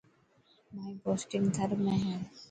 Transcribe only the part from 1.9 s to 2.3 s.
هي.